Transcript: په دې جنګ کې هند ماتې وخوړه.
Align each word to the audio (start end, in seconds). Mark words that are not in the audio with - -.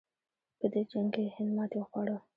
په 0.59 0.65
دې 0.73 0.81
جنګ 0.91 1.09
کې 1.15 1.33
هند 1.35 1.51
ماتې 1.55 1.77
وخوړه. 1.79 2.17